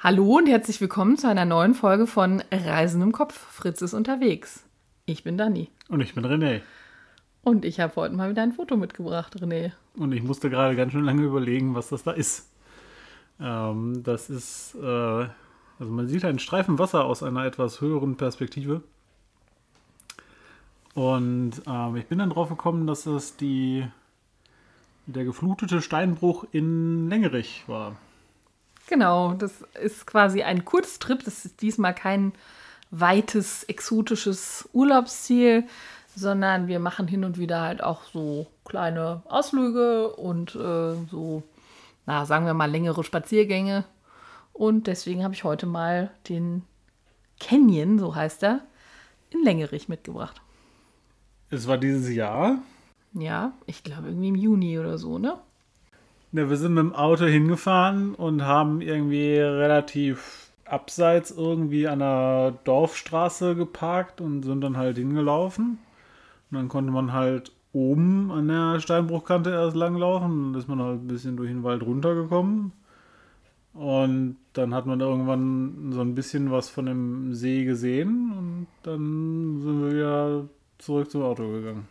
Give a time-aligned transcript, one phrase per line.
[0.00, 3.36] Hallo und herzlich willkommen zu einer neuen Folge von Reisen im Kopf.
[3.36, 4.62] Fritz ist unterwegs.
[5.06, 5.72] Ich bin Dani.
[5.88, 6.60] Und ich bin René.
[7.42, 9.72] Und ich habe heute mal wieder ein Foto mitgebracht, René.
[9.96, 12.48] Und ich musste gerade ganz schön lange überlegen, was das da ist.
[13.40, 18.82] Ähm, das ist, äh, also man sieht einen Streifen Wasser aus einer etwas höheren Perspektive.
[20.94, 23.84] Und ähm, ich bin dann drauf gekommen, dass das die,
[25.06, 27.96] der geflutete Steinbruch in Längerich war.
[28.88, 31.22] Genau, das ist quasi ein Kurztrip.
[31.24, 32.32] Das ist diesmal kein
[32.90, 35.64] weites, exotisches Urlaubsziel,
[36.16, 41.42] sondern wir machen hin und wieder halt auch so kleine Ausflüge und äh, so,
[42.06, 43.84] na, sagen wir mal, längere Spaziergänge.
[44.54, 46.62] Und deswegen habe ich heute mal den
[47.38, 48.62] Canyon, so heißt er,
[49.30, 50.40] in Längerich mitgebracht.
[51.50, 52.58] Es war dieses Jahr.
[53.12, 55.38] Ja, ich glaube irgendwie im Juni oder so, ne?
[56.32, 62.52] Ja, wir sind mit dem Auto hingefahren und haben irgendwie relativ abseits irgendwie an der
[62.64, 65.78] Dorfstraße geparkt und sind dann halt hingelaufen.
[66.50, 70.52] Und dann konnte man halt oben an der Steinbruchkante erst langlaufen.
[70.52, 72.72] Dann ist man halt ein bisschen durch den Wald runtergekommen.
[73.72, 79.60] Und dann hat man irgendwann so ein bisschen was von dem See gesehen und dann
[79.62, 81.86] sind wir wieder zurück zum Auto gegangen.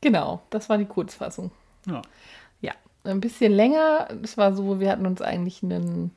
[0.00, 1.50] Genau, das war die Kurzfassung.
[1.86, 2.02] Ja.
[3.04, 4.08] Ein bisschen länger.
[4.22, 6.10] Es war so, wir hatten uns eigentlich einen,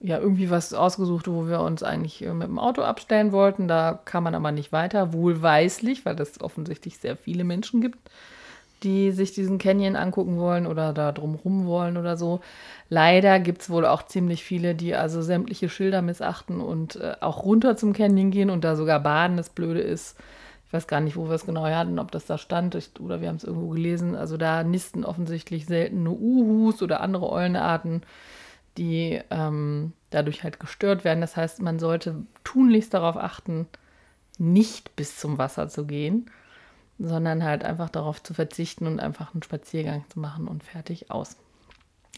[0.00, 3.68] ja, irgendwie was ausgesucht, wo wir uns eigentlich äh, mit dem Auto abstellen wollten.
[3.68, 7.98] Da kam man aber nicht weiter, wohlweislich, weil es offensichtlich sehr viele Menschen gibt,
[8.82, 12.40] die sich diesen Canyon angucken wollen oder da drumrum wollen oder so.
[12.88, 17.44] Leider gibt es wohl auch ziemlich viele, die also sämtliche Schilder missachten und äh, auch
[17.44, 19.36] runter zum Canyon gehen und da sogar baden.
[19.36, 20.16] Das Blöde ist,
[20.68, 23.22] ich weiß gar nicht, wo wir es genau hatten, ob das da stand ich, oder
[23.22, 24.14] wir haben es irgendwo gelesen.
[24.14, 28.02] Also da nisten offensichtlich seltene Uhus oder andere Eulenarten,
[28.76, 31.22] die ähm, dadurch halt gestört werden.
[31.22, 33.66] Das heißt, man sollte tunlichst darauf achten,
[34.36, 36.30] nicht bis zum Wasser zu gehen,
[36.98, 41.36] sondern halt einfach darauf zu verzichten und einfach einen Spaziergang zu machen und fertig aus.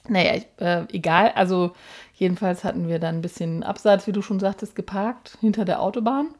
[0.09, 1.31] Naja, ich, äh, egal.
[1.37, 1.73] Also
[2.15, 6.35] jedenfalls hatten wir dann ein bisschen abseits, wie du schon sagtest, geparkt hinter der Autobahn.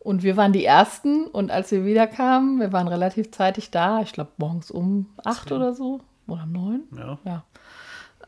[0.00, 4.12] Und wir waren die Ersten und als wir wiederkamen, wir waren relativ zeitig da, ich
[4.12, 6.82] glaube morgens um acht oder so oder um neun.
[6.96, 7.18] Ja.
[7.24, 7.44] ja.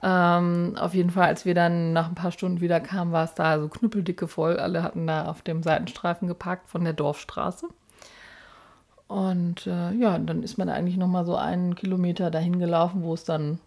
[0.02, 3.34] Ähm, auf jeden Fall, als wir dann nach ein paar Stunden wieder kamen, war es
[3.34, 4.58] da so knüppeldicke voll.
[4.58, 7.68] Alle hatten da auf dem Seitenstreifen geparkt von der Dorfstraße.
[9.06, 13.24] Und äh, ja, dann ist man eigentlich nochmal so einen Kilometer dahin gelaufen, wo es
[13.24, 13.60] dann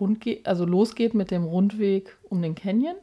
[0.00, 2.96] rund geht, also losgeht mit dem Rundweg um den Canyon.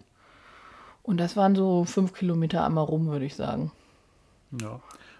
[1.01, 3.71] Und das waren so fünf Kilometer einmal rum, würde ich sagen.
[4.51, 4.79] Ja.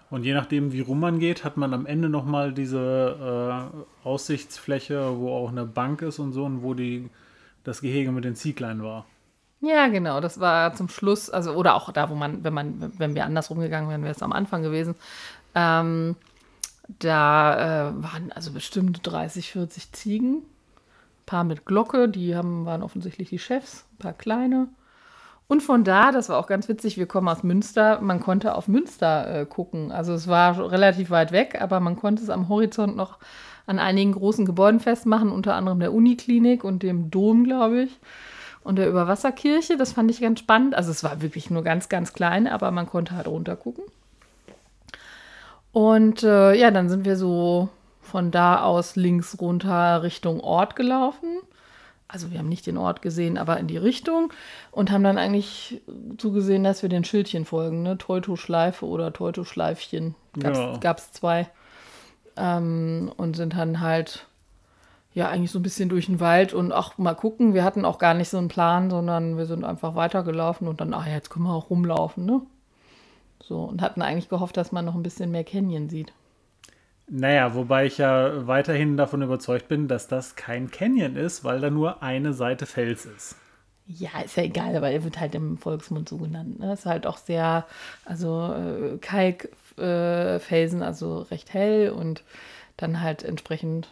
[0.09, 3.71] Und je nachdem, wie rum man geht, hat man am Ende nochmal diese
[4.03, 7.09] äh, Aussichtsfläche, wo auch eine Bank ist und so und wo die,
[7.63, 9.05] das Gehege mit den Zieglein war.
[9.61, 10.19] Ja, genau.
[10.21, 13.59] Das war zum Schluss, also oder auch da, wo man, wenn man, wenn wir andersrum
[13.59, 14.95] gegangen wären, wäre es am Anfang gewesen.
[15.53, 16.15] Ähm,
[16.87, 20.37] da äh, waren also bestimmt 30, 40 Ziegen.
[20.37, 24.69] Ein paar mit Glocke, die haben, waren offensichtlich die Chefs, ein paar kleine.
[25.49, 28.67] Und von da, das war auch ganz witzig, wir kommen aus Münster, man konnte auf
[28.67, 29.91] Münster äh, gucken.
[29.91, 33.17] Also es war relativ weit weg, aber man konnte es am Horizont noch
[33.65, 37.99] an einigen großen Gebäuden festmachen, unter anderem der Uniklinik und dem Dom, glaube ich,
[38.63, 39.75] und der Überwasserkirche.
[39.75, 40.75] Das fand ich ganz spannend.
[40.75, 43.85] Also es war wirklich nur ganz, ganz klein, aber man konnte halt runter gucken.
[45.71, 47.69] Und äh, ja, dann sind wir so
[48.03, 51.39] von da aus links runter Richtung Ort gelaufen
[52.09, 54.33] also wir haben nicht den Ort gesehen, aber in die Richtung
[54.71, 55.79] und haben dann eigentlich
[56.17, 57.97] zugesehen, dass wir den Schildchen folgen, ne?
[57.99, 60.15] Teutoschleife oder Teutoschleifchen.
[60.39, 61.13] Gab es ja.
[61.13, 61.47] zwei.
[62.35, 64.25] Ähm, und sind dann halt
[65.13, 67.53] ja eigentlich so ein bisschen durch den Wald und auch mal gucken.
[67.53, 70.95] Wir hatten auch gar nicht so einen Plan, sondern wir sind einfach weitergelaufen und dann,
[70.95, 72.41] ach ja, jetzt können wir auch rumlaufen, ne?
[73.43, 76.11] So, und hatten eigentlich gehofft, dass man noch ein bisschen mehr Canyon sieht.
[77.11, 81.69] Naja, wobei ich ja weiterhin davon überzeugt bin, dass das kein Canyon ist, weil da
[81.71, 83.35] nur eine Seite Fels ist.
[83.87, 86.59] Ja, ist ja egal, aber er wird halt im Volksmund so genannt.
[86.59, 86.71] Ne?
[86.73, 87.65] Ist halt auch sehr,
[88.05, 92.23] also äh, Kalkfelsen, äh, also recht hell und
[92.77, 93.89] dann halt entsprechend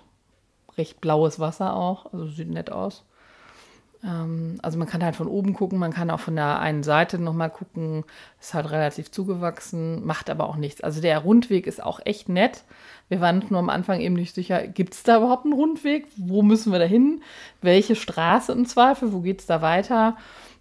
[0.77, 2.13] recht blaues Wasser auch.
[2.13, 3.03] Also sieht nett aus.
[4.03, 7.19] Ähm, also man kann halt von oben gucken, man kann auch von der einen Seite
[7.19, 8.03] nochmal gucken.
[8.39, 10.81] Ist halt relativ zugewachsen, macht aber auch nichts.
[10.81, 12.63] Also der Rundweg ist auch echt nett.
[13.09, 16.07] Wir waren nur am Anfang eben nicht sicher, gibt es da überhaupt einen Rundweg?
[16.17, 17.21] Wo müssen wir da hin?
[17.61, 19.13] Welche Straße im Zweifel?
[19.13, 20.17] Wo geht es da weiter?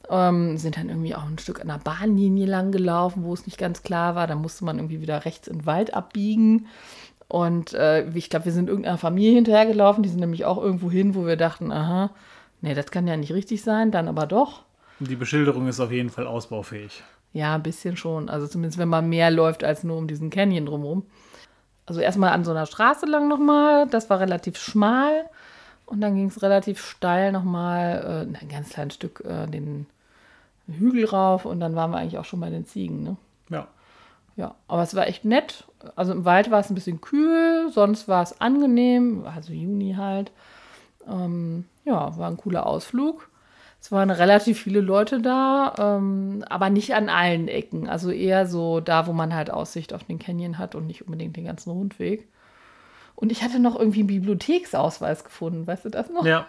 [0.09, 3.59] Ähm, sind dann irgendwie auch ein Stück an der Bahnlinie lang gelaufen, wo es nicht
[3.59, 4.29] ganz klar war.
[4.29, 6.69] Da musste man irgendwie wieder rechts in den Wald abbiegen.
[7.29, 10.05] Und äh, ich glaube, wir sind irgendeiner Familie hinterhergelaufen.
[10.05, 12.11] Die sind nämlich auch irgendwo hin, wo wir dachten, aha,
[12.67, 14.63] nee, das kann ja nicht richtig sein, dann aber doch.
[14.99, 17.03] Die Beschilderung ist auf jeden Fall ausbaufähig.
[17.33, 18.29] Ja, ein bisschen schon.
[18.29, 21.07] Also zumindest, wenn man mehr läuft als nur um diesen Canyon drumherum.
[21.85, 23.87] Also erstmal an so einer Straße lang nochmal.
[23.89, 25.29] Das war relativ schmal.
[25.85, 29.87] Und dann ging es relativ steil nochmal äh, ein ganz kleines Stück äh, den
[30.67, 31.45] Hügel rauf.
[31.45, 33.03] Und dann waren wir eigentlich auch schon bei den Ziegen.
[33.03, 33.17] Ne?
[33.51, 33.69] Ja.
[34.37, 35.65] Ja, aber es war echt nett.
[35.95, 40.31] Also im Wald war es ein bisschen kühl, sonst war es angenehm, also Juni halt.
[41.09, 43.29] Ähm, ja, war ein cooler Ausflug.
[43.81, 47.89] Es waren relativ viele Leute da, ähm, aber nicht an allen Ecken.
[47.89, 51.37] Also eher so da, wo man halt Aussicht auf den Canyon hat und nicht unbedingt
[51.37, 52.27] den ganzen Rundweg.
[53.15, 56.25] Und ich hatte noch irgendwie einen Bibliotheksausweis gefunden, weißt du das noch?
[56.25, 56.47] Ja.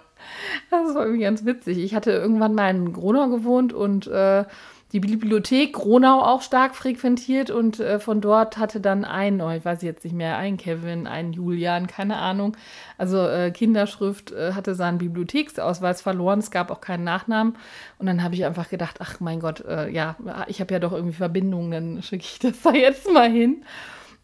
[0.72, 1.78] Das war irgendwie ganz witzig.
[1.78, 4.46] Ich hatte irgendwann mal in Gronau gewohnt und äh,
[4.94, 9.66] die Bibliothek Gronau auch stark frequentiert und äh, von dort hatte dann ein, oh, ich
[9.66, 12.56] weiß jetzt nicht mehr, ein Kevin, ein Julian, keine Ahnung.
[12.98, 17.58] Also äh, Kinderschrift äh, hatte seinen Bibliotheksausweis verloren, es gab auch keinen Nachnamen.
[18.00, 20.16] Und dann habe ich einfach gedacht, ach mein Gott, äh, ja,
[20.48, 23.64] ich habe ja doch irgendwie Verbindungen, dann schicke ich das da jetzt mal hin,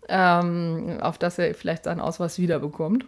[0.07, 3.05] ähm, auf dass er vielleicht seinen Ausweis wiederbekommt.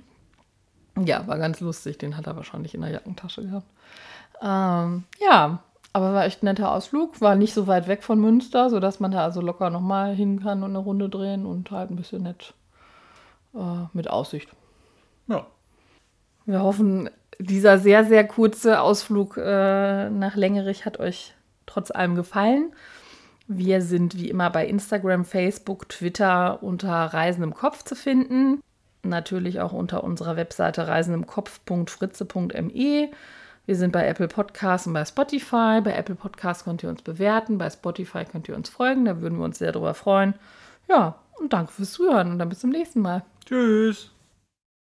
[1.01, 3.67] Ja, war ganz lustig, den hat er wahrscheinlich in der Jackentasche gehabt.
[4.41, 5.59] Ähm, ja,
[5.95, 9.11] aber war echt ein netter Ausflug, war nicht so weit weg von Münster, sodass man
[9.11, 12.53] da also locker nochmal hin kann und eine Runde drehen und halt ein bisschen nett
[13.53, 14.49] äh, mit Aussicht.
[15.27, 15.45] Ja.
[16.45, 17.09] Wir hoffen,
[17.39, 21.33] dieser sehr, sehr kurze Ausflug äh, nach Längerich hat euch
[21.65, 22.73] trotz allem gefallen.
[23.47, 28.59] Wir sind wie immer bei Instagram, Facebook, Twitter unter Reisen im Kopf zu finden.
[29.01, 33.11] Natürlich auch unter unserer Webseite reisenimkopf.fritze.me.
[33.65, 35.81] Wir sind bei Apple Podcasts und bei Spotify.
[35.83, 39.37] Bei Apple Podcasts könnt ihr uns bewerten, bei Spotify könnt ihr uns folgen, da würden
[39.39, 40.35] wir uns sehr darüber freuen.
[40.87, 43.23] Ja, und danke fürs Zuhören und dann bis zum nächsten Mal.
[43.45, 44.14] Tschüss.